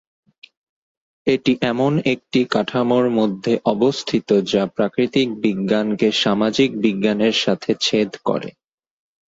এটি 1.27 1.53
এমন 1.63 1.93
একটি 2.13 2.39
কাঠামোর 2.51 3.05
মধ্যে 3.19 3.53
অবস্থিত 3.65 4.29
যা 4.51 4.63
প্রাকৃতিক 4.75 5.27
বিজ্ঞানকে 5.43 6.07
সামাজিক 6.21 6.69
বিজ্ঞানের 6.83 7.35
সাথে 7.43 7.71
ছেদ 7.81 8.09
করে। 8.25 8.49